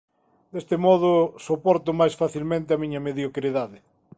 Deste 0.53 0.75
modo, 0.85 1.11
soporto 1.47 1.89
máis 1.99 2.13
facilmente 2.21 2.69
a 2.73 2.81
miña 2.83 3.03
mediocridade. 3.07 3.77